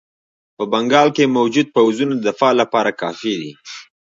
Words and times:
په 0.57 0.63
بنګال 0.71 1.09
کې 1.15 1.33
موجود 1.37 1.67
پوځونه 1.75 2.13
د 2.15 2.21
دفاع 2.29 2.53
لپاره 2.61 2.91
کافي 3.01 3.33
دي. 3.41 3.51